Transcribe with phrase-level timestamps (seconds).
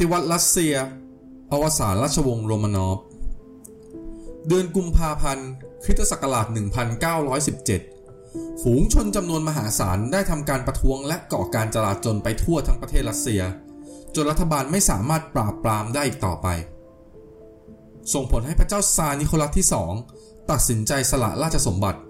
[0.00, 0.74] ฏิวัติรัสเซีย
[1.52, 2.98] อวสานราชวงศ์โรมานอฟ
[4.48, 5.50] เดือนกุมภาพันธ์
[5.84, 6.46] คริสตศักราช
[7.94, 13.42] 1917 ฝูงชนจำนวนมหาศาลได้ทำการประท้วงและก่อการจลาจลไปทั่วทั้งประเทศรัสเซีย
[14.14, 16.46] จนรัฐบาลไม่สามารถปราบปรามได้อีกต่อไป
[18.14, 19.92] ส่งผลให้พระเจ้าซาร์นิโคลัสที่สอง
[20.50, 22.00] ตัดสินใจสละราชสมบัติ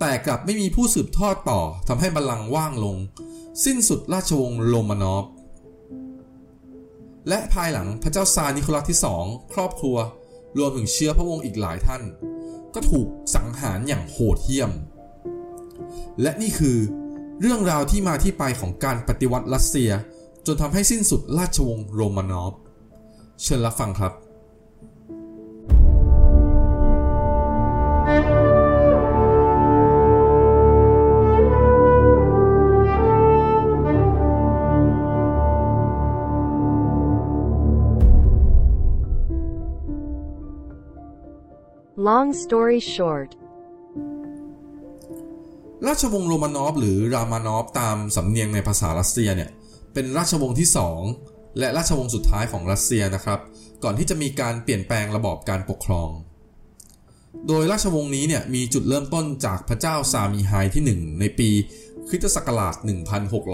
[0.00, 2.96] แต่กลับไม่มีผู้สืบทอดต่อทำให้บัลลังก์ว่างลง
[3.64, 5.26] สิ้นสุดราชวงศ์โรมานอฟ
[7.28, 9.96] และภายหลังพระเจ้าซาร์นิโคลัสที่สองครอบครัว
[10.58, 12.02] รวมถึงเชื้อพระวงศ์อีกหลายท่าน
[12.74, 14.70] ก็ถูกสังหารอย่างโหดเหี้ยม
[16.22, 16.78] และนี่คือ
[17.40, 19.90] เรื่องราวที่มาที่ไปของการปฏิวัติรัสเซีย
[20.46, 22.52] จนทำให้สิ้นสุดราชวงศ์โรมานอฟ
[23.42, 24.12] เชิญรับฟังครับ
[42.08, 43.30] Long story short,
[45.86, 49.50] ราชวงศ์โรมานอฟหรือรามานอฟตามสำเนียงในภาษารัสเซียเนี่ย
[49.94, 50.68] เป็นราชวงศ์ที่
[51.12, 53.40] 2 และราชวงศ์สุดท้ายของรัสเซียนะครับ
[53.84, 56.08] ก่อนที่จะมีการเปลี่ยนแปลงระบอบการปกครอง
[57.48, 61.50] โดยราชวงศ์นี้เนี่ยมีจุดเริ่มต้นจากพระเจ้าซามีไฮที่ 1 ในปี
[62.08, 62.74] คริสตศักราช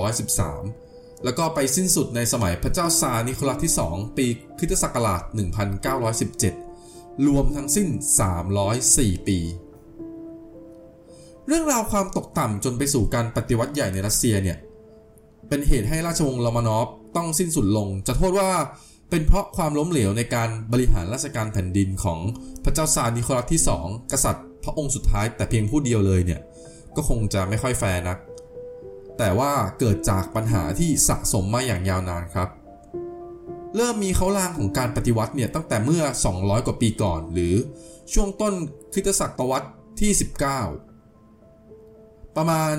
[0.02, 4.26] 1613 แล้วก็ไปสิ้นสุดในสมัยพระเจ้าซานิโคลัสที่ 2 ปี
[4.58, 6.71] คริสตศักราช 1917
[7.26, 7.88] รวมทั้งสิ้น
[8.58, 9.38] 304 ปี
[11.46, 14.58] เรื่องราวความตกต่ำจนไปสู่การปฏิวัติใหญ่ในรัสเซียเนี่ย
[15.48, 18.50] เป็นเหตุให้ราชวงศ์โรมานอฟต้องสิ้นสุดลง จะโทษว่า
[19.10, 22.18] เป็นเพราะความล้มเหลวในการบริหารราชการแผ่นดินของ
[22.64, 26.40] พระเจ้าซาร์นิโคลัสที่ 2 กษัตริย์พระองค์สุดท้ายแต่เพียงผู้เดียวเลยเนี่ย
[26.96, 28.18] ก็คงจะไม่ค่อยแฟร์นัก
[29.18, 32.48] แต่ว่าเกิดจากปัญหาที่สะสมมาอย่างยาวนานครับ
[33.76, 36.02] เริ่มมีเค้าลางของการปฏิวัติเนี่ยตั้งแต่เมื่อ
[36.34, 37.54] 200 กว่าปีก่อน หรือ
[38.12, 38.54] ช่วงต้น
[38.92, 39.62] คริสตศักราช
[40.00, 40.10] ที่
[41.04, 42.74] 19 ประมาณ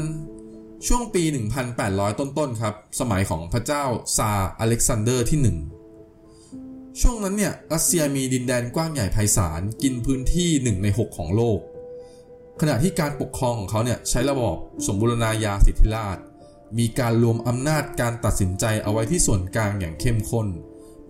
[0.88, 1.24] ช่วงปี
[1.72, 3.84] 1,800 ต้นๆ ครับ สมัยของพระเจ้า
[4.18, 5.40] ซาร์อเล็กซานเดอร์ที่
[6.14, 11.60] 1 ช่วงนั้นเนี่ยรัสเซียมีดินแดนกว้างใหญ่ไพศาล กินพื้นที่ 1 ใน 6 ของโลก
[12.62, 14.58] ขณะที่การปกครองของเขาเนี่ยใช้ระบอบ
[14.88, 16.18] สมบูรณาญาสิทธิราช
[16.78, 20.48] มีการรวมอำนาจการตัดสินใจเอาไว้ที่ส่วนกลางอย่างเข้มข้น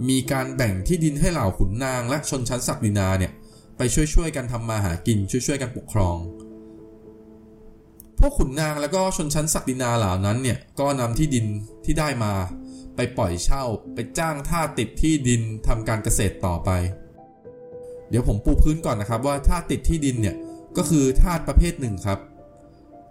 [0.09, 3.31] มีการแบ่งที่ดินให้เหล่าขุนนางและชนชั้นศักดินาเนี่ย
[3.78, 6.18] ไปช่วยๆกันทำมาหากินช่วยๆกันปกครอง
[8.20, 11.46] พวกขุนนางแล้วก็ชนชั้นศักดินาเหล่านั้นเนี่ยก็นำที่ดิน
[11.86, 12.34] ที่ได้มา
[12.96, 16.70] ไปปล่อยเช่าไปจ้างท่าติดที่ดินทำการเกษตรต่อไป
[18.10, 20.36] เดี๋ยวผมปูพื้นก่อนนะครับว่าท่าติดที่ดินเนี่ย
[20.78, 22.20] ก็คือทาสประเภทหนึ่งครับ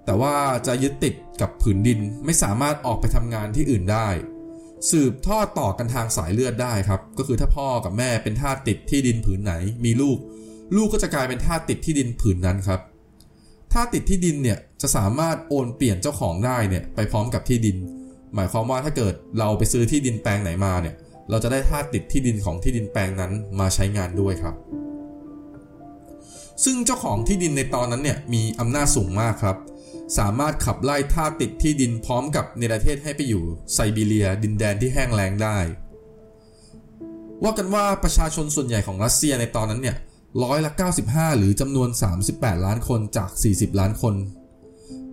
[0.05, 0.35] แต่ว่า
[0.67, 4.09] จะยึดติดกับผืนดินไม่สามารถออกไปทำงานที่อื่นได้
[4.91, 9.53] สืบทอดต่อกันทางสายเลือดได้ครับ ก็คือถ้าพ่อกับแม่เป็นทาสติดที่ดินผืนไหน
[9.85, 10.19] มีลูก
[10.77, 12.81] ลูกก็จะกลายเป็นทาสติดที่ดินผืนนั้นครับ
[13.73, 17.77] ทาสติดที่ดินเนี่ยจะสามารถโอนเปลี่ยนเจ้าของได้เนี่ยไปพร้อมกับที่ดิน
[18.35, 20.95] หมายความว่าถ้าเกิดเราไปซื้อที่ดินแปลงไหนมาเนี่ย
[21.31, 24.55] เราจะได้ทาสติดที่ดินของที่ดินแปลงนั้นมาใช้งานด้วยครับ
[26.65, 29.57] ซึ่งเจ้าของที่ดินในตอนนั้นเนี่ยมีอำนาจสูงมากครับ
[30.19, 35.59] สามารถขับไล่ทาสติดที่ดินพร้อมกับเนรเทศให้ไปอยู่ไซบีเรีย ดินแดนที่แห้งแล้งได้
[37.43, 39.97] ว่ากันว่าประชาชนส่วนใหญ่ของรัสเซียในตอนนั้นเนี่ย
[40.45, 40.71] ร้อยละ
[41.05, 41.89] 95 หรือจำนวน
[42.27, 44.15] 38 ล้านคนจาก 40 ล้านคน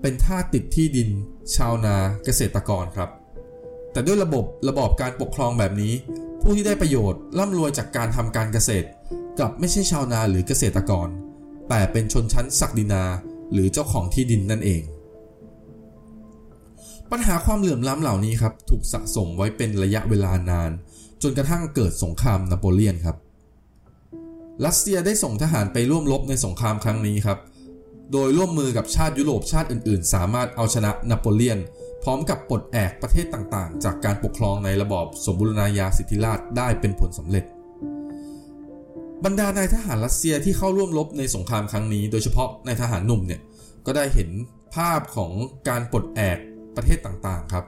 [0.01, 1.09] เป็นทาสติดที่ดิน
[1.55, 3.09] ชาวนาเกษตรกรครับ
[3.91, 5.93] แต่ด้วยระบบระบอบการปกครองแบบนี้
[6.41, 8.87] ผู้ที่ได้ประโยชน์ร่ำรวยจากการทำการเกษตร
[9.39, 11.07] กลับไม่ใช่ชาวนาหรือเกษตรกร
[11.69, 13.03] แต่เป็นชนชั้นศักดินา
[13.53, 14.81] หรือเจ้าของที่ดินนั่นเอง
[17.11, 20.71] ปัญหาความเหลื่อมล้ำเหล่านี้ครับถูกสะสมไว้เป็นระยะเวลานาน
[21.21, 23.17] จนกระทั่งเกิดสงครามนโปเลียนครับ
[24.65, 27.39] รัสเซียได้ส่งทหารไปร่วมรบในสงครามครั้งนี้ครับ
[28.11, 31.59] โดยร่วมมือกับชาติยุโรปชาติอื่น ๆ สามารถเอาชนะนโปเลียน
[32.03, 37.45] พร้อมกับปลดแอกประเทศต่างๆ จากการปกครองในระบอบสมบูรณาญาสิทธิราชได้เป็นผลสำเร็จ
[39.25, 43.41] บรรดานายทหารรัสเซียที่เข้าร่วมรบในสงครามครั้งนี้ โดยเฉพาะนายทหารหนุ่มเนี่ย
[43.85, 44.29] ก็ได้เห็น
[44.75, 45.31] ภาพของ
[45.67, 46.37] การปลดแอก
[46.75, 47.65] ประเทศต่างๆครับ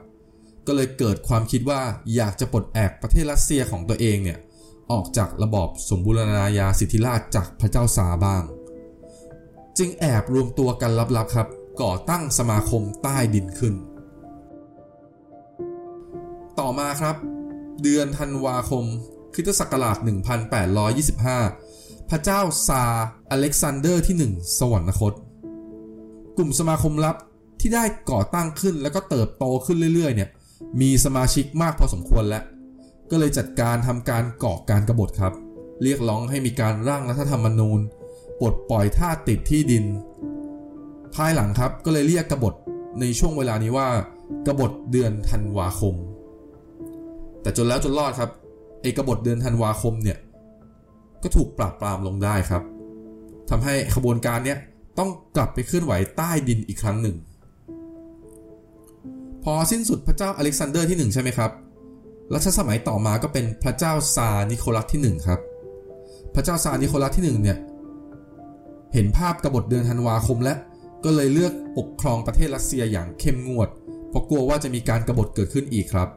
[0.66, 1.80] ก็เลยเกิดความคิดว่า
[2.16, 4.38] อยากจะปลดแอกประเทศรัสเซียของตัวเองเนี่ย
[4.92, 8.42] ออกจากระบอบสมบูรณาญาสิทธิราชจากพระเจ้าซาบ้าง
[9.78, 11.48] จึงแอบรวมตัวกันลับๆครับ
[11.82, 13.74] ก่อตั้งสมาคมใต้ดินขึ้น
[16.58, 17.16] ต่อมาครับ
[17.82, 18.84] เดือนธันวาคม
[19.34, 19.96] คริสตศักราช
[20.82, 22.82] 1825 พระเจ้าซา
[23.30, 25.14] อเล็กซานเดอร์ที่ 1 สวรรคต
[26.36, 27.16] กลุ่มสมาคมลับ
[27.60, 30.28] ที่ได้ก่อตั้งขึ้นแล้วก็เติบโตขึ้นเรื่อยๆ เนี่ย
[30.80, 32.44] มีสมาชิกมากพอสมควรแล้ว
[33.10, 35.32] ก็เลยจัดการทำการก่อการกรบฏครับ
[35.82, 37.80] เรียกร้องให้มีการร่างรัฐธรรมนูญ
[38.40, 39.84] ปลดปล่อยทาสติดที่ดิน
[41.14, 42.54] ภายหลังครับก็เลยเรียกกบฏ
[43.00, 43.88] ในช่วงเวลานี้ว่า
[44.46, 45.94] กบฏเดือนธันวาคม
[47.42, 48.30] แต่จนแล้วจนรอดครับ
[48.82, 50.18] เอกบฏเดือนธันวาคมเนี่ย
[51.22, 52.62] ก็ถูกปราบปรามลงได้ครับ
[53.50, 54.58] ทำให้ขบวนการเนี้ย
[54.98, 57.16] ต้องกลับไปเคลื่อนไหวใต้ดินอีกครั้งหนึ่ง
[59.44, 61.50] พอสิ้นสุดพระเจ้าอเล็กซานเดอร์ที่ 1 ใช่ไหมครับ
[62.34, 65.40] รัชสมัยต่อมาก็เป็นพระเจ้าซานิโคลัสที่ 1 ครับ
[66.34, 67.58] พระเจ้าซานิโคลัสที่1เนี่ย
[68.94, 70.54] เห็นภาพกบฏเดือนธันวาคมและ
[71.04, 73.68] ก็เลยเลือกปกครองประเทศรัสเซียอย่างเข้มงวด
[74.08, 76.08] เพราะกลัวว่าจะมีการกรบฏเกิดขึ้นอีกครับ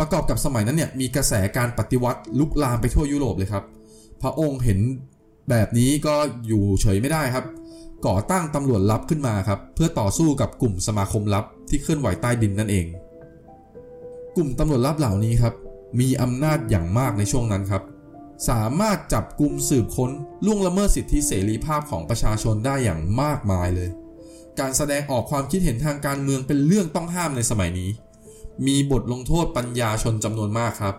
[0.00, 3.64] ประกอบกับสมัยนั้นเนี่ยมีกระแสการปฏิวัติลุกลามไปทั่วยุโรปเลยครับ
[4.22, 4.80] พระองค์เห็น
[5.50, 6.14] แบบนี้ก็
[6.46, 7.46] อยู่เฉยไม่ได้ครับ
[8.06, 12.86] ก่อตั้งตำรวจลับขึ้นมาครับ เพื่อต่อสู้กับกลุ่มสมาคมลับที่เคลื่อนไหวใต้ดินนั่นเอง
[14.36, 15.54] กลุ่มตำรวจลับเหล่านี้ครับ
[16.00, 17.82] มีอำนาจอย่างมากในช่วงนั้นครับ
[18.48, 20.10] สามารถจับกลุ่มสืบค้น
[20.44, 23.90] ล่วงละเมิดสิทธิเสรีภาพของประชาชนได้อย่างมากมายเลย
[24.60, 27.90] การแสดงออกความคิดเห็นทางการเมืองเป็นเรื่องต้องห้ามในสมัยนี้
[28.66, 30.96] มีบทลงโทษปัญญาชนจำนวนมากครับ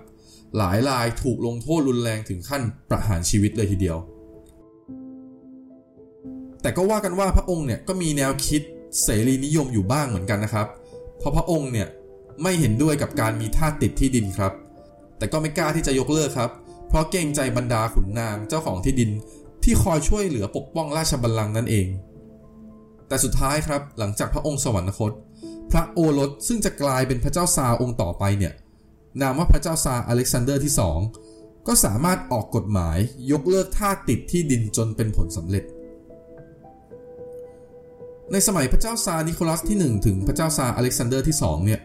[0.57, 3.97] หลายรายถูกลงโทษรุนแรงถึงขั้นประหารชีวิตเลยทีเดียว
[6.61, 8.61] แต่ก็ว่ากันว่าพระองค์เนี่ยก็มีแนวคิด
[9.03, 10.67] เสรีนิยมอยู่บ้างเหมือนกันนะครับ
[11.17, 11.87] เพราะพระองค์เนี่ย
[12.43, 14.53] ไม่เห็นด้วยกับการมีท่าติดที่ดินครับ
[15.17, 16.51] แต่ก็ไม่กล้าที่จะยกเลิกครับ
[16.87, 19.11] เพราะเกรงใจบรรดาขุนนางเจ้าของที่ดิน
[19.63, 21.87] ที่คอยช่วยเหลือปกป้องราชบัลลังก์นั่นเอง
[23.07, 25.11] แต่สุดท้ายครับหลังจากพระองค์สวรรคต
[25.71, 28.53] พระโอรสซึ่งจะกลายเป็นพระเจ้าซาองค์ต่อไปเนี่ย
[29.21, 30.73] นามว่าพระเจ้าซาอเล็กซานเดอร์ที่
[31.19, 32.97] 2ก็สามารถออกกฎหมาย
[33.31, 35.63] ยกเลิกท่าติดที่ดินจนเป็นผลสำเร็จ
[38.31, 41.81] ในสมัยพระเจ้าซาร์นิโคลัสที่ 1 ถึงพระเจ้าซาร์อเล็กซานเดอร์ที่2เนี่ย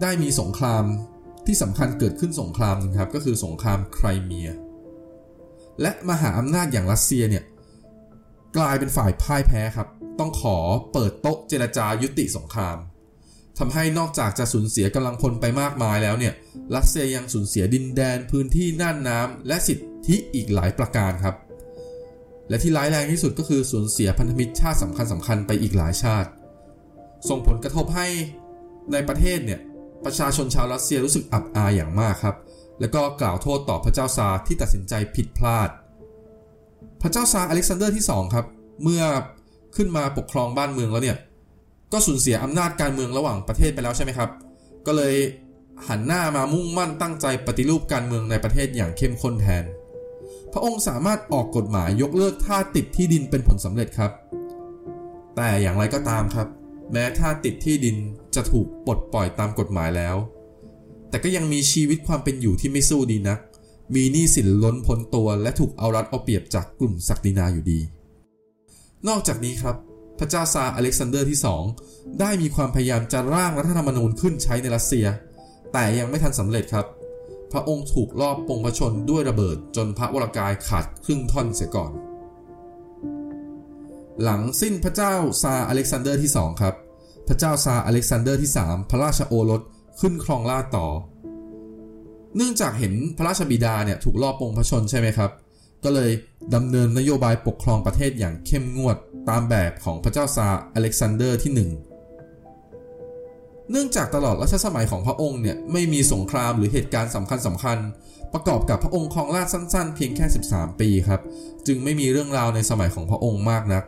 [0.00, 0.84] ได้มีสงคราม
[1.46, 4.48] ที่สำคัญเกิดขึ้นสงครามนึงครับก็คือสงครามไครเมีย
[5.80, 7.44] และมหาอำนาจอย่างรัสเซียเนี่ย
[8.56, 10.56] กลายเป็นฝ่ายพ่ายแพ้ครับ ต้องขอ
[10.92, 12.76] เปิดโต๊ะเจรจายุติสงคราม
[13.58, 16.34] ทำให้นอกจากจะสูญเสียกำลังพลไปมากมายแล้วเนี่ย
[16.76, 21.36] รัสเซียยังสูญเสียดินแดนพื้นที่น่านน้ำและสิทธิอีกหลายประการครับ
[22.48, 26.28] และที่ร้ายแรงที่สุดก็คือสูญเสียพันธมิตรชาติสำคัญสำคัญไปอีกหลายชาติ
[27.28, 28.06] ส่งผลกระทบให้
[28.92, 29.60] ในประเทศเนี่ย
[30.04, 32.36] ประชาชนชาวรัสเซียรู้สึกอับอายอย่างมากครับ
[32.80, 35.68] แล้วก็กล่าวโทษต่อพระเจ้าซาร์ที่ตัดสินใจผิดพลาด
[37.02, 38.46] พระเจ้าซาร์อเล็กซานเดอร์ที่2ครับ
[38.82, 39.02] เมื่อ
[39.76, 41.16] ขึ้นมาปกครองบ้านเมืองแล้วเนี่ย
[41.92, 44.30] ก็สูญเสียอำนาจการเมืองระหว่างประเทศไปแล้วใช่ไหมครับ
[44.86, 45.14] ก็เลย
[45.88, 49.64] หันหน้ามามุ่งมั่นตั้งใจปฏิรูปการเมืองในประเทศอย่างเข้มข้นแทน
[50.52, 54.12] พระองค์สามารถออกกฎหมายยกเลิกท่าติดที่ดินเป็นผลสำเร็จครับ
[55.36, 56.48] แต่อย่างไรก็ตามครับ
[56.92, 57.96] แม้ถ้าติดที่ดิน
[58.34, 60.16] จะถูกปลดปล่อยตามกฎหมายแล้ว
[61.08, 63.38] แต่ก็ยังมีชีวิตความเป็นอยู่ที่ไม่สู้ดีนัก
[63.94, 67.80] มีหนี้สินล้นพ้นตัวและถูกเอารัดเอาเปรียบจากกลุ่มศักดินาอยู่ดี
[69.08, 69.76] นอกจากนี้ครับ
[70.22, 71.38] ระเจ้าซาอเล็กซานเดอร์ที่
[71.78, 75.06] 2 ได้มีความพยายามจะร่างรัฐธรรมนูญขึ้นใช้ในรัสเซีย
[75.72, 76.86] แต่ยังไม่ทันสำเร็จครับ
[77.52, 81.92] พระองค์ถูกลอบปลงพระชนม์ด้วยระเบิดจนพระวรกายขาดครึ่งท่อนเสียก่อน
[84.22, 86.74] หลังสิ้นพระเจ้าซาร์อเล็กซานเดอร์ที่ 2 ครับ
[87.28, 89.62] พระเจ้าซาร์อเล็กซานเดอร์ที่ 3 พระราชโอรส
[90.00, 90.86] ขึ้นครองราชย์ต่อ
[92.36, 95.30] เนื่องจากเห็นพระราชบิดาเนี่ยถูกลอบปลงพระชนม์ใช่ไหมครับ
[95.84, 96.10] ก็เลย
[96.54, 98.96] ดำเนินนโยบายปกครองประเทศอย่างเข้มงวด
[99.28, 101.60] ตามแบบของพระเจ้าซาร์อเล็กซานเดอร์ที่ 1
[103.70, 107.78] เนื่องจากตลอดรัชสมัยของพระองค์เนี่ยไม่มีสงครามหรือเหตุการณ์สำคัญสำคัญ
[108.32, 111.20] ประกอบกับพระองค์ครองราชย์สั้นๆ เพียงแค่ 13 ปีครับ
[111.66, 113.84] จึงไม่มีเรื่องราวในสมัยของพระองค์มากนัก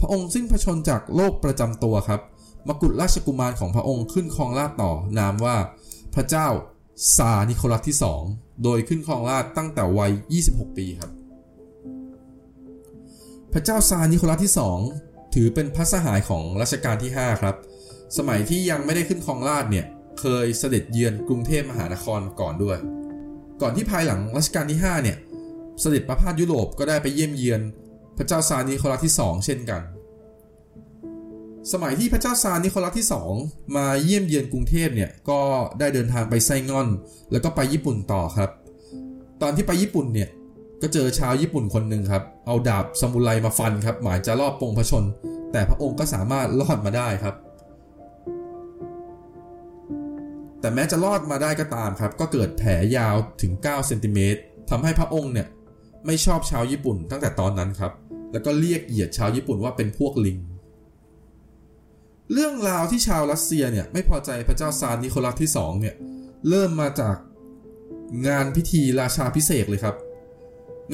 [0.00, 2.20] พระองค์สิ้นพระชนจากโรคประจำตัวครับ
[2.68, 5.56] มกุฎราชกุมารของพระองค์ขึ้นครองราชย์ต่อนามว่า
[6.14, 6.48] พระเจ้า
[7.16, 7.96] ซาร์นิโคลัสที่
[8.28, 10.12] 2 โดยขึ้นครองราชย์ตั้งแต่วัย
[10.44, 11.10] 26 ปีครับ
[13.56, 14.52] ระเจ้าซานิโคลัสที่
[14.92, 17.56] 2 ถือเป็นพระสหายของรัชกาลที่ 5 ครับ
[18.16, 19.86] สมัยที่ยังไม่ได้ขึ้นครองราชเนี่ย
[20.20, 22.78] เคยเสด็จเยือนกรุงเทพมหานครก่อนด้วย
[23.62, 25.16] ก่อนที่ภายหลังรัชกาลที่ 5 เนี่ย
[25.80, 27.60] เสด็จประพาสยุโรปก็ได้ไปเยี่ยมเยือน
[28.18, 29.82] พระเจ้าซานิโคลัสที่ 2 เช่นกัน
[31.72, 33.06] สมัยที่พระเจ้าซานิโคลัสที่
[33.40, 35.40] 2 มาเยี่ยมเยือนกรุงเทพเนี่ย ก็
[35.78, 36.88] ได้เดินทางไปไซงอน
[37.32, 38.50] แล้วก็ไปญี่ปุ่นต่อครับ
[39.42, 40.28] ตอนที่ไปญี่ปุ่นเนี่ย
[40.82, 45.04] ก็เจอชาวญี่ปุ่นคนหนึ่งครับ เอาดาบซามูไรมาฟันครับ หมายจะรอบปงพระชน
[45.52, 47.34] แต่พระองค์ก็สามารถรอดมาได้ครับ
[50.60, 54.40] แต่แม้จะรอดมาได้ก็ตามครับ ก็เกิดแผลยาวถึง 9 เซนติเมตร
[54.70, 55.48] ทำให้พระองค์เนี่ย
[56.06, 57.92] ไม่ชอบชาวญี่ปุ่นตั้งแต่ตอนนั้นครับ
[58.32, 60.38] แล้วก็เรียกเหยียดชาวญี่ปุ่นว่าเป็นพวกลิง
[62.32, 65.94] เรื่องราวที่ชาวรัสเซียเนี่ยไม่พอใจพระเจ้าซาร์นิโคลัสที่2เนี่ย
[66.48, 67.16] เริ่มมาจาก
[68.26, 69.96] งานพิธีราชาพิเศษเลยครับ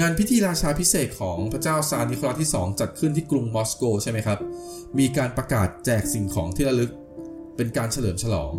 [0.01, 4.39] งานพิธีราชาพิเศษของพระเจ้าซาร์นิโคลัสที่ 2 จัดขึ้นที่กรุงมอสโกใช่ไหมครับ
[4.99, 6.91] มีการประกาศแจกสิ่งของที่ระลึก
[7.57, 8.53] เป็นการเฉลิมฉลอง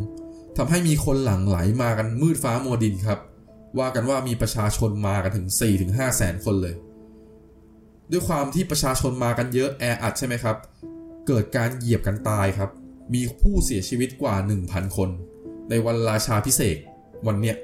[0.57, 3.19] ทำให้มีคนหลั่งไหลมากันมืดฟ้ามัวดินครับ
[3.79, 5.47] ว่ากันว่ามีประชาชนมากันถึง
[5.83, 6.75] 4-5แสนคนเลย
[8.11, 10.57] ด้วยความที่ประชาชนมากันเยอะแออัดใช่ไหมครับ
[11.27, 12.69] เกิดการเหยียบกันตายครับ
[13.13, 14.35] มีผู้เสียชีวิตกว่า
[14.65, 15.09] 1,000 คน
[15.69, 16.77] ในวันราชาพิเศษ
[17.27, 17.55] วันเนี้ย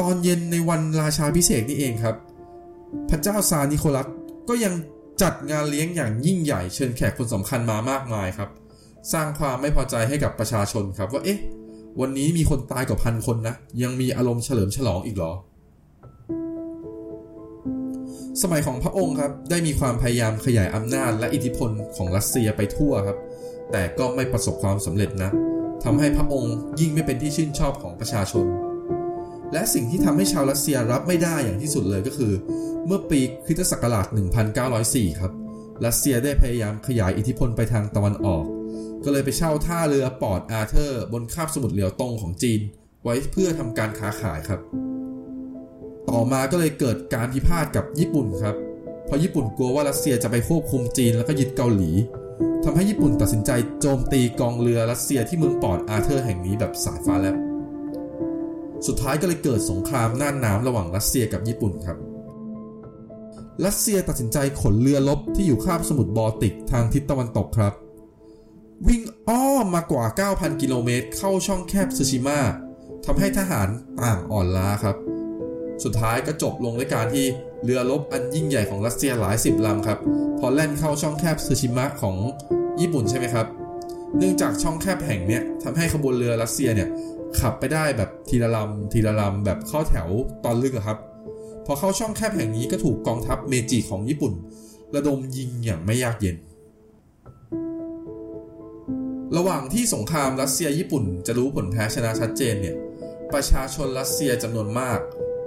[0.00, 2.16] ตอนเย็นในวันราชาพิเศษนี่เองครับ
[3.10, 4.06] พระเจ้าซานิโคลัส
[4.48, 4.74] ก็ยัง
[5.22, 8.50] จัดงานเลี้ยงอย่างยิ่งใหญ่เชิญแขกคนสำคัญมามากมายครับ
[9.12, 11.38] สร้างความไม่พอใจให้กับประชาชนครับว่าเอ๊ะ
[12.00, 15.32] วันนี้มีคนตายกว่าพันคนนะ ยังมีอารมณ์เฉลิมฉลองอีกเหรอ
[18.42, 23.18] สมัยของพระองค์ครับ ได้มีความพยายามขยายอำนาจและอิทธิพลของรัสเซียไปทั่วครับ
[23.72, 25.30] แต่ก็ไม่ประสบความสำเร็จนะ
[25.84, 28.46] ทำให้พระองค์ยิ่งไม่เป็นที่ชื่นชอบของประชาชน
[29.54, 32.32] และสิ่งที่ทำให้ชาวรัสเซียรับไม่ได้อย่างที่สุดเลยก็คือ
[32.86, 34.06] เมื่อปีคริสต์ศักราช
[34.62, 35.32] 1904 ครับ
[35.86, 38.44] รัสเซียได้พยายามขยายอิทธิพลไปทางตะวันออก
[39.04, 42.60] ก็เลยไปเช่าท่าเรือปอร์ตอาร์เธอร์ บนคาบสมุทรเหลียวตงของจีน
[43.04, 44.60] ไว้เพื่อทำการค้าขายครับ
[46.10, 48.56] ต่อมาก็เลยเกิดการพิพาทกับญี่ปุ่นครับ
[49.06, 51.90] เพราะญี่ปุ่นกลัวว่ารัสเซียจะไปควบคุมจีนแล้วก็ยึดเกาหลี
[52.64, 57.36] ทำให้ญี่ปุ่นตัดสินใจโจมตีกองเรือรัสเซียที่เมืองปอร์ตอาร์เธอร์แห่งนี้แบบสายฟ้าแลบ
[58.86, 61.98] สุดท้ายก็เลยเกิดสงครามน่านน้ำระหว่างรัสเซียกับญี่ปุ่นครับ
[63.66, 67.72] รัสเซียตัดสินใจขนเรือรบที่อยู่คาบสมุทรบอลติกทางทิศตะวันตกครับ
[68.88, 72.38] วิ่งอ้อมมากว่า 9,000 กิโลเมตร เข้าช่องแคบซูชิมะ
[73.04, 73.68] ทำให้ทหาร
[74.00, 74.96] ต่างอ่อนล้าครับ
[75.84, 77.26] สุดท้ายก็จบลงด้วยการที่
[77.64, 79.98] เรือรบอันยิ่งใหญ่ของรัสเซียหลายสิบลำครับ
[80.38, 82.16] พอแล่นเข้าช่องแคบซูชิมะของ
[82.80, 83.46] ญี่ปุ่นใช่ไหมครับ
[84.18, 86.88] เนื่องจากช่องแคบแห่งเนี้ยทำให้ขบวนเรือรัสเซียเนี่ย
[87.40, 90.08] ขับไปได้แบบทีละลำทีละลำแบบเข้าแถว
[90.44, 90.98] ตอนลึกครับ
[91.66, 94.32] พอเข้าช่องแคบแห่งนี้ก็ถูกกองทัพเมจิของญี่ปุ่น
[94.94, 96.36] ระดมยิงอย่างไม่ยากเย็น
[99.36, 102.76] ระหว่างที่สงครามรัสเซียญี่ปุ่นจะรู้ผลแพ้ชนะชัดเจนเนี่ย
[103.34, 104.98] ประชาชนรัสเซียจำนวนมาก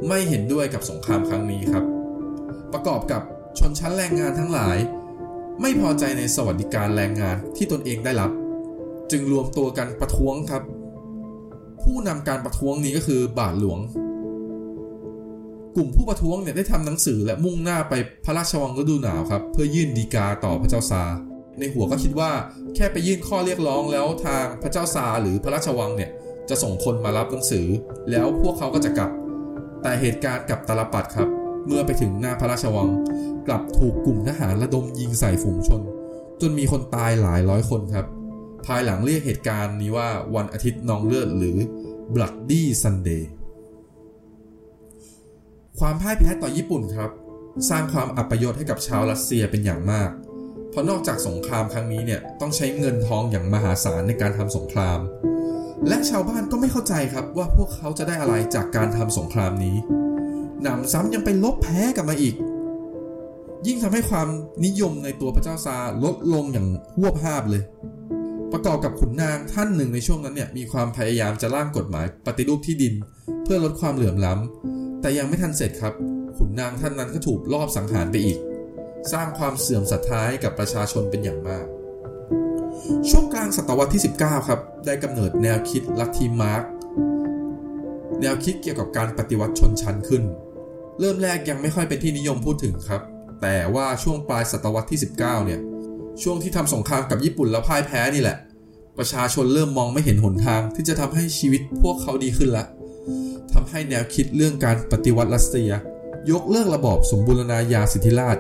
[0.08, 1.84] ไม่เห็นด้วยกับสงครามครั้งนี้ครับ
[2.74, 3.22] ประกอบกับ
[3.60, 4.78] ชนชั้นแรงงานทั้งหลาย
[5.62, 8.32] ไม่พอใจในสวัสดิการแรงงานที่ตนเองได้รับ
[9.12, 10.64] จึงรวมตัวกันประท้วงครับ
[11.84, 13.80] ผู้นำการประท้วงนี้ก็คือบาทหลวง
[15.76, 17.94] กลุ่มผู้ประท้วงเนี่ยได้ทำหนังสือและมุ่งหน้าไป
[18.26, 21.04] พระราชวังฤดูหนาวครับ เพื่อยื่นดีกาต่อพระเจ้าซา
[21.60, 22.32] ในหัวก็คิดว่า
[22.76, 26.12] แค่ไปยื่นข้อเรียกร้องแล้วทางพระเจ้าซาหรือพระราชวังเนี่ย
[26.50, 27.68] จะส่งคนมารับหนังสือ
[28.12, 29.12] แล้วพวกเขาก็จะกลับ
[29.82, 31.30] แต่เหตุการณ์กับตาลปัดครับ
[31.66, 32.90] เมื่อไปถึงหน้าพระราชวัง
[33.48, 35.82] กลับถูกกลุ่มทหารระดมยิงใส่ฝูงชน
[36.42, 38.06] จนมีคนตายหลายร้อยคนครับ
[38.66, 41.58] ภายหลังเรียกเหตุการณ์นี้ว่าวันอาทิตย์นองเลือดหรือ
[42.14, 43.24] Bloody Sunday
[45.80, 47.12] ความพ่ายแพ้ต่อญี่ปุ่นครับ
[47.70, 50.10] สร้างความอัปยศให้กับชาวรัสเซียเป็นอย่างมาก
[50.70, 55.00] เพราะนอกจากสงครามครั้งนี้เนี่ยต้องใช้เงินทองอย่างมหาศาลในการทำสงคราม
[55.88, 59.76] และชาวบ้านก็ไม่เข้าใจครับว่าพวกเขาจะได้อะไรจากการทำสงครามนี้
[60.64, 62.36] หนำซ้ำยังไปลบแพ้กลับมาอีก
[63.68, 64.28] ยิ่งทำให้ความ
[64.66, 66.68] นิยมในตัวพระเจ้าซาลดลงอย่าง
[67.00, 67.64] หวบภาพเลย
[68.52, 72.94] ประกอบกับขุนนางท่านหนึ่งในช่วงนั้นเนี่ยมีความพยายามจะร่างกฎหมายปฏิรูปที่ดิน
[73.44, 75.94] เพื่อลดความเหลื่อมล้ำแต่ยังไม่ทันเสร็จครับ
[76.38, 78.40] ขุนนางท่านนั้นก็ถูกลอบสังหารไปอีก
[79.12, 81.66] สร้างความเสื่อมศรัทธาให้กับประชาชนเป็นอย่างมาก
[83.10, 86.64] ช่วงกลางศตวรรษที่ 19 ครับ ได้กำเนิดแนวคิดลัทธิมาร์ก
[88.22, 90.24] แนวคิดเกี่ยวกับการปฏิวัติชนชั้นขึ้น
[91.00, 93.02] เริ่มแรกยังไม่ค่อยเป็นที่นิยมพูดถึงครับ
[93.42, 95.60] แต่ว่าช่วงปลายศตวรรษที่ 19 เนี่ย
[96.24, 98.38] ช่วงที่ทำสงครามกับญี่ปุ่นแล้วพ่ายแพ้นี่แหละ
[98.98, 102.66] ประชาชนเริ่มมองไม่เห็นหนทางที่จะทำให้ชีวิตพวกเขาดีขึ้นละ
[103.54, 105.72] ทำให้แนวคิดเรื่องการปฏิวัติรัสเซีย
[106.32, 108.38] ยกเลิกระบอบสมบูรณาญาสิทธิราช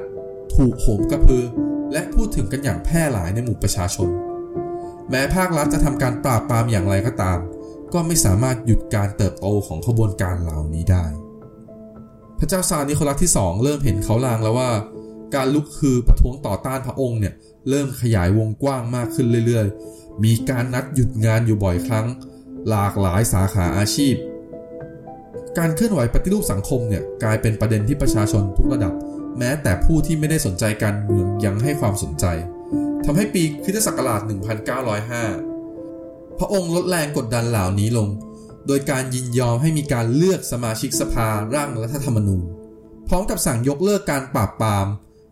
[0.55, 1.43] ถูกโหมกระพือ
[1.91, 4.09] และพูดถึงกันอย่างแพร่หลายในหมู่ประชาชน
[5.09, 7.39] แม้ภาครัฐจะทำการปราบปรามอย่างไรก็ตาม
[7.93, 11.05] ก็ไม่สามารถหยุดการเติบโตของขบวนการเหล่านี้ได้
[12.39, 14.69] พระเจ้าซาร์นิโคลัสที่ 2 เริ่มเห็นเขาลางแล้วว่า
[15.35, 17.33] การลุกคือประท้วงต่อต้านพระองค์เนี่ย
[17.69, 22.07] เริ่มขยายวงกว้างมากขึ้นเรื่อยๆ มีการนัดหยุดงานอยู่บ่อยครั้ง
[22.69, 24.15] หลากหลายสาขาอาชีพ
[25.57, 28.93] การเคลื่อนไหวปฏิรูปสังคมเนี่ยกลายเป็นประเด็นที่ประชาชนทุกระดับ
[29.37, 32.25] แม้แต่ผู้ที่ไม่ได้สนใจการเมืองยังให้ความสนใจ
[33.05, 34.21] ทำให้ปีคริสตศักราช
[35.45, 38.07] 1905 พระองค์ลดแรงกดดันเหล่านี้ลง
[38.67, 42.43] โดยการยินยอมให้มีการเลือกสมาชิกสภาร่างรัฐธรรมนูญ
[43.07, 44.87] พร้อมกับสั่งยกเลิกการปราบปราม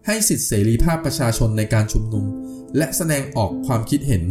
[0.08, 2.26] ให้สิทธิเสรีภาพประชาชนในการชุมนุม
[2.78, 4.24] และแสดงออกความคิดเห็น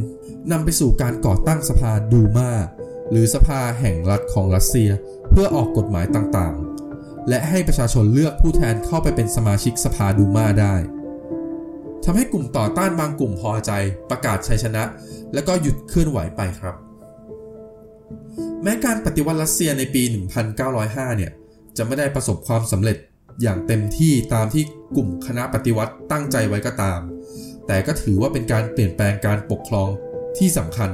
[0.53, 2.51] นำไปสู่การก่อตั้งสภาดูมา
[3.11, 4.91] หรือสภาแห่งรัฐของรัสเซีย
[5.31, 10.75] เพื่อออกกฎหมายต่างๆ และให้ประชาชนเลือกผู้แทนเข้าไปเป็นสมาชิกสภาดูมาได้
[12.05, 13.73] ทำให้กลุ่มต่อต้านบางกลุ่มพอใจ
[14.11, 14.83] ประกาศชัยชนะ
[15.35, 16.75] แล้วก็หยุดเคลื่อนไหวไปครับ
[18.63, 20.03] แม้การปฏิวัติรัสเซียในปี
[20.61, 21.33] 1905 เนี่ย
[21.77, 22.97] จะไม่ได้ประสบความสำเร็จ
[23.43, 24.63] อย่างเต็มที่ตามที่
[24.97, 27.01] กลุ่มคณะปฏิวัติตั้งใจไว้ก็ตาม
[27.67, 29.89] แต่ก็ถือว่าเป็นการเปลี่ยนแปลงการปกครอง
[30.39, 30.91] ที่สำคัญ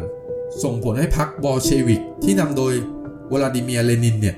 [0.62, 2.75] ส่งผลให้พรรคบอลเชวิกที่นำโดย
[3.33, 4.37] วลาดิเมียร์เลนินเนี่ย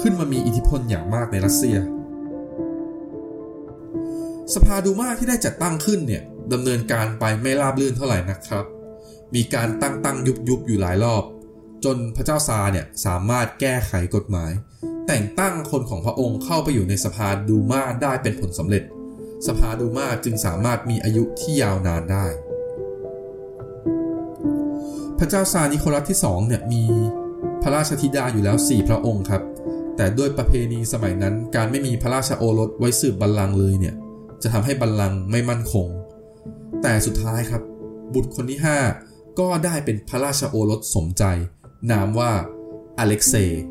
[0.00, 1.76] ขึ้นมามีอิทธิพลอย่างมากในรัสเซีย
[4.54, 8.64] สภาดูมาที่ได้จัดตั้งขึ้นเนี่ยดำเนินการไปไม่ราบรื่นเท่าไหร่นะครับ
[9.34, 11.22] มีการตั้งตั้งยุบยุบอยู่หลายรอบ
[11.84, 14.52] จนพระเจ้าซาเนี่ยสามารถแก้ไขกฎหมาย
[15.06, 18.82] แต่งตั้งคนของพระองค์เข้าไปอยู่ในสภาดูมาได้เป็นผลสำเร็จ
[19.46, 22.26] สภาดูมาจึงสามารถมีอายุที่ยาวนานได้
[25.18, 26.84] พระเจ้าซานิโคลัสที่2เนี่ยมี
[27.62, 29.42] พระราชธิดาอยู่แล้ว 4 พระองค์ครับ
[29.96, 33.94] แต่ด้วยประเพณีสมัยนั้นการไม่มีพระราชโอรสไว้สืบบัลลังก์เลยเนี่ย
[34.42, 35.88] จะทำให้บัลลังก์ไม่มั่นคง
[36.82, 37.62] แต่สุดท้ายครับ
[38.14, 38.60] บุตรคนที่
[38.98, 41.24] 5 ก็ได้เป็นพระราชโอรสสมใจ
[41.90, 42.32] นามว่า
[42.98, 43.62] อเล็กเซย์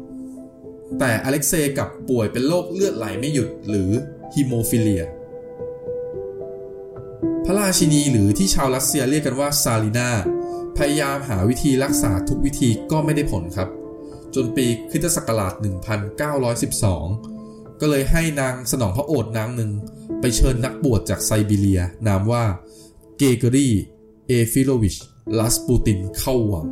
[0.99, 3.89] แต่อเล็กเซย์กลับป่วยเป็นโรคเลือดไหลไม่หยุดหรือ
[4.33, 5.03] ฮิโมฟิเลีย
[7.45, 10.09] พระราชินีหรือที่ชาวรัสเซียเรียกกันว่าซารีนา
[10.77, 13.69] พยายามหาวิธีรักษาทุกวิธีก็ไม่ได้ผลครับ
[14.35, 15.53] จนปีคริสต์ศักราช
[17.07, 19.71] 1912 ก็เลยให้นางสนองพระโอษฐ์นางหนึ่ง
[20.19, 22.43] ไปเชิญนักบวชจากไซบีเรีย นามว่า
[23.17, 23.69] เกรกอรี
[24.27, 24.95] เยฟิโมวิช
[25.39, 26.67] รัสปูตินเข้าวัง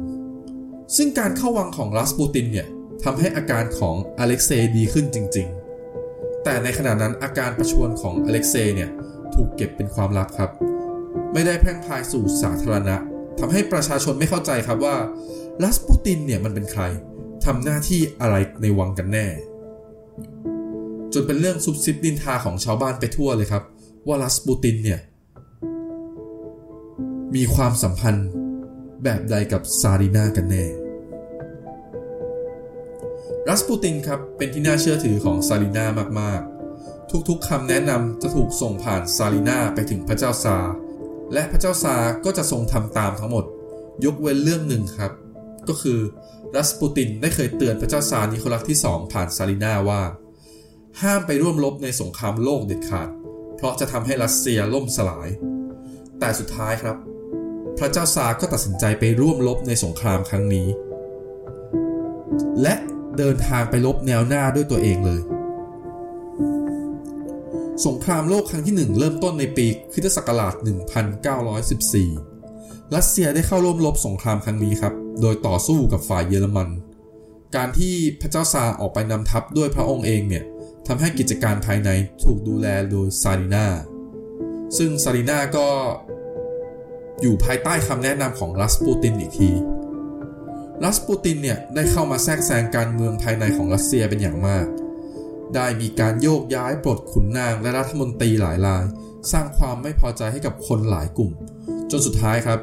[0.96, 2.68] ซึ่งการเข้าวังของรัสปูตินเนี่ย
[3.04, 5.48] ทำให้อาการของอเล็กเซย์ดีขึ้นจริง
[5.96, 8.90] ๆ แต่ในขณะนั้นอาการประชวรของอเล็กเซย์เนี่ย
[9.42, 10.50] ถูกเก็บเป็นความลับครับ
[11.34, 12.96] ไม่ได้แพร่งพรายสู่สาธารณะ
[13.40, 14.96] ทำให้ประชาชนไม่เข้าใจครับว่า
[15.64, 16.84] รัสปูตินเนี่ยมันเป็นใคร
[17.46, 19.28] ทำหน้าที่อะไรในวังกันแน่
[21.14, 23.64] จนเป็นเรื่องซุบซิบนินทาของชาวบ้านไปทั่วเลยครับ
[24.08, 25.00] ว่ารัสปูตินเนี่ย
[27.36, 28.30] มีความสัมพันธ์
[29.04, 30.66] แบบใดกับซารีนากันแน่
[33.50, 35.86] รัสปูตินครับเป็นที่น่าเชื่อถือของซารีนา
[36.22, 36.42] มาก
[37.30, 40.58] ทุกๆคำแนะนำจะถูกส่งผ่านซารีนาไปถึงพระเจ้าซาร์
[41.34, 41.96] และพระเจ้าซา
[42.26, 43.46] ก็จะทรงทำตามทั้งหมด
[44.06, 45.12] ยกเว้นเรื่องหนึ่งครับ
[45.68, 46.00] ก็คือ
[46.56, 50.02] รัสปูตินได้เคยเตือนพระเจ้าซานิโคลัสที่ 2 ผ่านซารีนาว่า
[51.02, 53.10] ห้ามไปร่วมรบในสงครามโลกเด็ดขาด
[53.56, 55.30] เพราะจะทำให้รัสเซียล่มสลาย
[56.20, 56.98] แต่สุดท้ายครับ
[57.78, 60.68] พระเจ้าซาก็ตัดสินใจไปร่วมรบในสงครามครั้งนี้
[62.62, 62.76] และ
[63.18, 65.22] เดินทางไปลบแนวหน้าด้วยตัวเองเลย
[67.86, 70.54] สงครามโลกครั้งที่ 1 เริ่มต้นในปีคริสตศักราช
[72.14, 76.70] 1914 รัสเซียได้เข้าร่วมรบสงครามครั้งนี้ครับ โดยต่อสู้กับฝ่ายเยอรมัน
[77.56, 80.44] การที่พระเจ้าซาออกไปนำทัพด้วยพระองค์เองเนี่ย
[80.88, 81.90] ทำให้กิจการภายใน
[82.24, 83.68] ถูกดูแลโดยซารินา
[84.78, 85.68] ซึ่งซารินาก็
[87.22, 89.52] อยู่ภายใต้คำแนะนำของรัสปูตินอีกที
[90.84, 94.66] รัสปูตินเนี่ยได้เข้ามาแทรกแซงการเมืองภายในของรัสเซียเป็นอย่างมาก
[95.56, 98.84] ได้มีการโยกย้ายปลดขุนนางและรัฐมนตรีหลายราย
[99.32, 101.32] สร้างความไม่พอใจให้กับคนหลายกลุ่ม
[101.92, 102.60] จนสุดท้ายครับ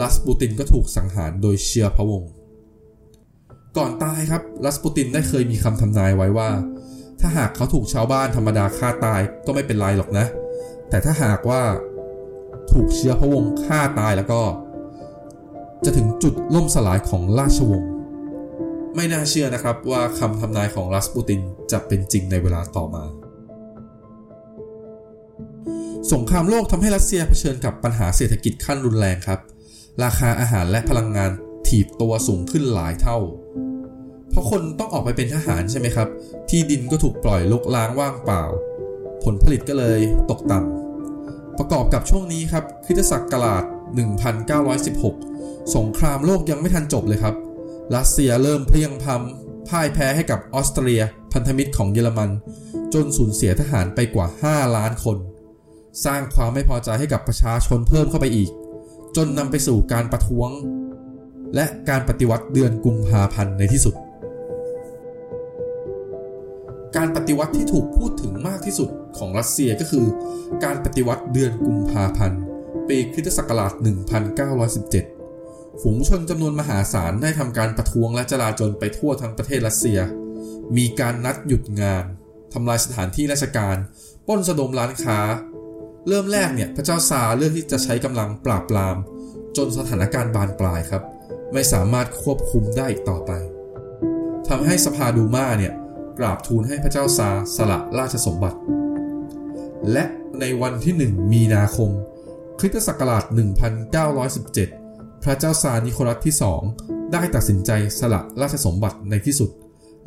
[0.00, 2.30] รัสปูตินก็ถูกสังหารโดยเชียร์พระวงศ์
[3.76, 6.50] ก่อนตายครับรัสปูตินได้เคยมีคำทำนายไว้ว่า
[7.20, 10.26] ถ้าหากเขาถูกชาวบ้านธรรมดาฆ่าตายก็ไม่เป็นไรหรอกนะ
[10.88, 11.62] แต่ถ้าหากว่า
[12.72, 14.42] ถูกเชื้อพระวงศ์ฆ่าตายแล้วก็
[15.84, 17.91] จะถึงจุดล่มสลายของราชวงศ์
[18.94, 21.40] ไม่น่าเชื่อนะครับว่าคำทำนายของรัสปูติน
[21.72, 23.04] จะเป็นจริงในเวลาต่อมา
[26.12, 29.40] สงครามโลกทำให้รัสเซียเผชิญกับปัญหาเศรษฐกิจขั้นรุนแรงครับ
[30.04, 31.30] ราคาอาหารและพลังงาน
[31.68, 33.18] ถีบตัวสูงขึ้นหลายเท่า
[34.30, 36.08] เพราะคนต้องออกไปเป็นทหารใช่ไหมครับ
[36.50, 38.44] ที่ดินก็ถูกปล่อยลกล้างว่างเปล่า
[39.24, 40.00] ผลผลิตก็เลย
[40.30, 43.64] ตกต่ำประกอบกับช่วงนี้ครับคริสตศักราช
[44.88, 47.34] 1916 สงครามโลกยังไม่ทันจบเลยครับ
[47.94, 51.02] รัสเซียเริ่มเพลียงพำพ่ายแพ้ให้กับออสเตรีย
[51.32, 52.30] พันธมิตรของเยอรมัน
[52.94, 55.18] จนสูญเสียทหารไปกว่า 5 ล้านคน
[56.04, 58.50] สร้างความไม่พอใจให้กับประชาชนเพิ่มเข้าไปอีก
[59.16, 60.50] จนนำไปสู่การประท้วง
[61.54, 63.94] และการปฏิวัติเดือนกุมภาพันธ์ในที่สุด
[66.96, 70.06] การปฏิวัติที่ถูกพูดถึงมากที่สุดของรัสเซียก็คือ
[70.64, 72.40] การปฏิวัติเดือนกุมภาพันธ์
[72.88, 73.72] ปีคริสตศักราช
[74.48, 75.11] 1917
[75.80, 79.98] ฝูงชนจำนวนมหาศาลได้ทำการประท้วงและจลาจลไปทั่วทั้งประเทศรัสเซีย
[80.76, 82.04] มีการนัดหยุดงาน
[82.52, 83.76] ทำลายสถานที่ราชการ
[84.28, 85.18] ป้นสะดมร้านค้า
[86.08, 88.96] เริ่มแรกเนี่ยพระเจ้าซาเลือกที่จะใช้กำลังปราบปราม
[89.56, 91.02] จนสถานการณ์บานปลายครับ
[91.52, 93.30] ไม่สามารถควบคุมได้อีกต่อไป
[94.48, 95.72] ทำให้สภาดูมาเนี่ย
[96.18, 98.58] กราบทูลให้พระเจ้าซาสละราชสมบัติ
[99.92, 100.04] และ
[100.40, 101.90] ในวันที่ 1 มีนาคม
[102.58, 104.81] คริสตศักราช 1917
[105.24, 106.34] พระเจ้าซานิโคลัสที่
[106.74, 109.50] 2 ได้ตัดสินใจสละราชสมบัติในที่สุด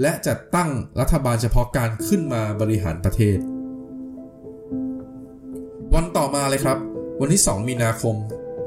[0.02, 3.38] และจัดตั้งรัฐบาลเฉพาะการขึ้นมาบริหารประเทศ
[5.94, 6.78] วันต่อมาเลยครับ
[7.22, 8.16] วันที่ 2 มีนาคม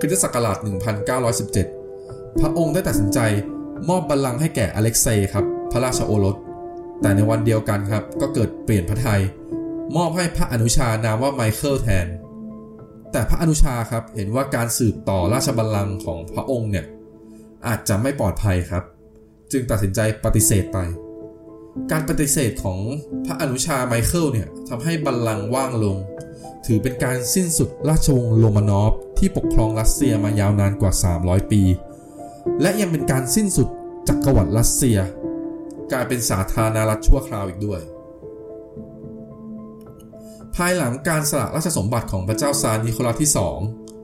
[0.01, 0.57] คริสตศักราช
[1.49, 3.19] 1917 พระองค์ได้ตัดสินใจ
[3.89, 6.37] มอบบัลลังก์ให้แก่อเล็กเซย์ครับ พระราชโอรส
[7.01, 9.21] แต่ในวันเดียวกันครับ ก็เกิดเปลี่ยนพระไทย
[9.97, 12.07] มอบให้พระอนุชานามว่าไมเคิลแทน
[13.13, 16.87] แต่พระอนุชาครับเห็นว่าการสืบต่อราชบัลลังก์ของพระองค์เนี่ย
[17.67, 18.85] อาจจะไม่ปลอดภัยครับ
[19.53, 20.79] จึงตัดสินใจปฏิเสธไป
[21.93, 22.79] การปฏิเสธของ
[23.27, 25.97] พระอนุชาไมเคิลเนี่ยทำให้บัลลังก์ว่างลง
[26.67, 30.93] ถือเป็นการสิ้นสุดราชวงศ์โรมานอฟที่ปกครองรัสเซียมายาวนานกว่า
[31.23, 31.63] 300 ปี
[32.61, 33.69] และยังเป็นการสิ้นสุด
[34.09, 34.99] จักรวรรดิรัสเซีย
[35.93, 37.81] กลายเป็นสาธารณรัฐชั่วคราวอีกด้วย
[40.57, 43.31] ภายหลังการสละราชสมบัติของพระเจ้าซาร์นิโคลัสที่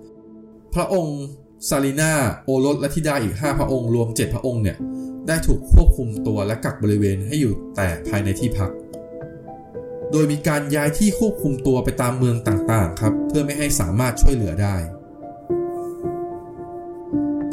[0.01, 1.21] 2 พระองค์
[1.69, 2.13] ซาลีนา
[2.45, 4.77] โอรสและธิดาอีก 5 พระองค์รวม 7 พระองค์เนี่ย
[5.27, 8.71] ได้ถูกควบคุมตัวและกักบริเวณให้อยู่แต่ภายในที่พัก
[10.13, 14.77] โดยมีการย้ายที่ควบคุมตัวไปตามเมืองต่างๆครับ เพื่อไม่ให้สามารถช่วยเหลือได้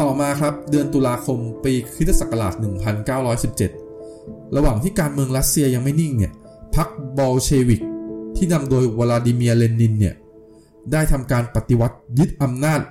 [0.02, 2.54] ต่อมาครับเดือนตุลาคมปีคริสตศักราช
[3.76, 6.34] 1917 ระหว่างที่การเมืองรัสเซียยังไม่นิ่งเนี่ย
[6.76, 7.82] พรรคบอลเชวิก
[8.36, 10.16] ที่นำโดยวลาดิเมียร์เลนินเนี่ย
[10.92, 12.82] ได้ทำการปฏิวัติยึดอำนาจ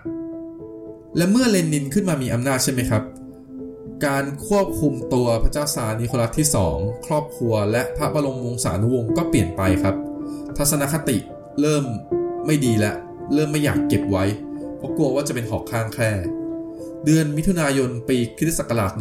[1.17, 3.03] และเมื่อเลนินขึ้นมามีอำนาจใช่ไหมครับ
[4.07, 9.95] การควบคุมตัวพระเจ้าซาร์นิโคลัสที่ 2 ครอบครัว และพระบรมวงศานุวงศ์ก็เปลี่ยนไปครับ
[10.57, 11.17] ทัศนคติ
[11.61, 11.85] เริ่ม
[12.47, 12.97] ไม่ดีแล้ว
[13.35, 14.25] เริ่มไม่อยากเก็บไว้
[14.77, 16.13] เพราะกลัวว่าจะเป็นหอกข้างแคร่
[17.05, 18.93] เดือนมิถุนายนปีคริสต์ศักราช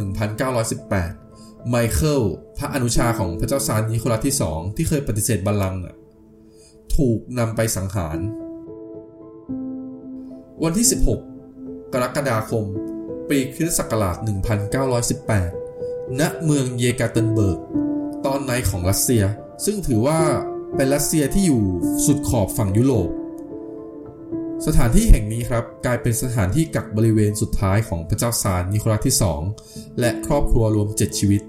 [1.00, 2.20] 1918 ไมเคิล
[2.58, 5.80] พระอนุชาของพระเจ้าซาร์นิโคลัสที่ 2 ที่เคยปฏิเสธบัลลังก์
[6.96, 8.18] ถูกนำไปสังหาร
[10.62, 10.86] วันที่
[11.34, 12.64] 16 กรกฎาคม
[13.28, 14.16] ปีคริสต์ศักราช
[15.18, 17.58] 1918 ณ เมืองเยคาเตรินเบิร์ก
[18.26, 19.24] ตอนในของรัสเซีย
[19.64, 20.20] ซึ่งถือว่า
[20.76, 21.62] เป็นรัสเซียที่อยู่
[22.06, 23.10] สุดขอบฝั่งยุโรป
[24.66, 29.16] สถานที่แห่งนี้ครับกลายเป็นสถานที่กักบริเวณสุดท้ายของพระเจ้าซาร์นิโคลัสที่
[29.56, 31.42] 2 และครอบครัวรวม 7 ชีวิต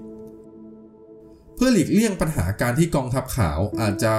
[1.54, 4.14] เพื่อหลีกเลี่ยงปัญหาการที่กองทัพขาวอาจจะ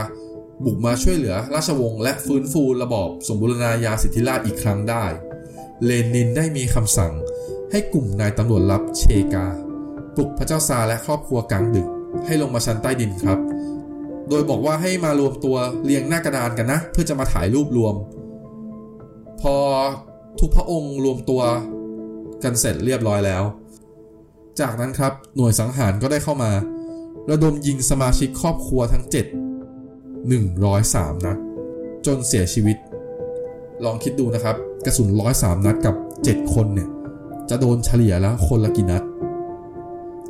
[0.66, 5.06] บุกมาช่วยเหลือราชวงศ์และฟื้นฟูระบอบสมบูรณาญาสิทธิราชอีกครั้งได้
[5.86, 7.14] เลนินได้มีคำสั่ง
[7.72, 9.48] ให้กลุ่มนายตำรวจลับเชกา
[10.16, 11.88] ปลุกพระเจ้าซาและครอบครัวกลางดึก
[12.26, 13.40] ให้ลงมาชั้นใต้ดินครับ
[14.30, 17.96] โดยบอกว่าให้มารวมตัวเรียงหน้ากระดานกันนะ เพื่อจะมาถ่ายรูปรวม
[19.42, 19.56] พอ
[20.40, 21.42] ทุกพระองค์รวมตัว
[22.44, 23.44] กันเสร็จเรียบร้อยแล้ว
[24.60, 26.52] จากนั้นครับหน่วยสังหารก็ได้เข้ามา
[27.32, 29.53] ระดมยิงสมาชิกครอบครัวทั้ง 7
[30.32, 31.38] 103 นัด
[32.06, 32.78] จนเสียชีวิต
[33.84, 34.56] ลองคิดดูนะครับ
[34.86, 36.90] กระสุน 103 นัดกับ 7 คนเนี่ย
[37.50, 39.04] จะโดนเฉลี่ยแล้วคนละกี่นัด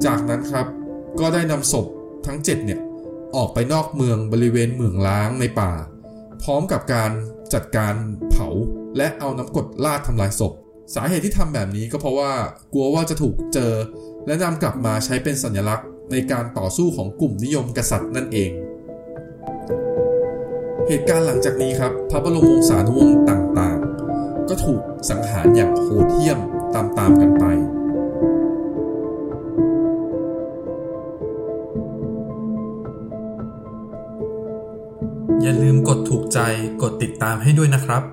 [0.05, 0.67] จากนั้นครับ
[1.19, 1.85] ก็ได้นำศพ
[2.25, 2.79] ทั้ง 7 เนี่ย
[3.35, 5.71] ออกไปนอกเมืองบริเวณเมืองล้างในป่า
[6.43, 7.11] พร้อมกับการ
[7.53, 7.93] จัดการ
[8.31, 8.47] เผา
[8.97, 10.53] และเอาน้ำกรดลาดทำลายศพ
[10.95, 12.31] สาเหตุที่ทำแบบนี้ก็เพราะว่า
[12.73, 13.73] กลัวว่าจะถูกเจอ
[14.25, 18.51] และนำกลับมาใช้เป็นสัญลักษณ์ในการต่อสู้ของกลุ่มนิยมกษัตริย์นั่นเอง
[20.87, 26.39] เหตุการณ์หลังจากนี้ครับ พระบรมวงศานุวงศ์ต่างๆ ก็ถูกสังหารอย่างโหดเหี้ยม
[26.75, 27.45] ตามๆกันไป
[35.41, 36.39] อย่าลืมกดถูกใจ
[36.81, 38.03] กดติดตามให้ด้วยนะครับ